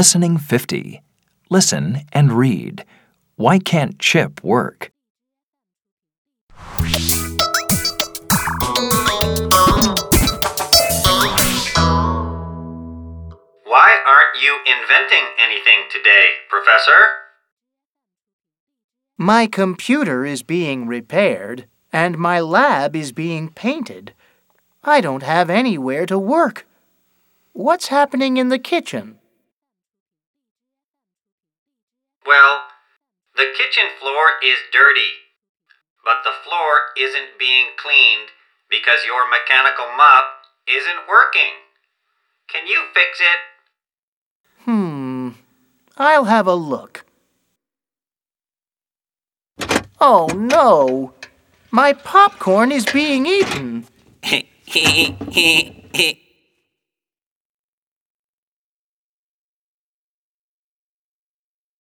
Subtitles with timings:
[0.00, 1.02] Listening 50.
[1.50, 2.86] Listen and read.
[3.36, 4.90] Why can't Chip work?
[6.56, 6.70] Why
[14.06, 17.28] aren't you inventing anything today, Professor?
[19.18, 24.14] My computer is being repaired, and my lab is being painted.
[24.82, 26.64] I don't have anywhere to work.
[27.52, 29.19] What's happening in the kitchen?
[32.30, 32.62] Well,
[33.34, 35.18] the kitchen floor is dirty,
[36.04, 38.28] but the floor isn't being cleaned
[38.70, 40.26] because your mechanical mop
[40.68, 41.58] isn't working.
[42.48, 43.40] Can you fix it?
[44.64, 45.30] Hmm.
[45.96, 47.04] I'll have a look.
[50.00, 51.12] Oh no!
[51.72, 53.88] My popcorn is being eaten.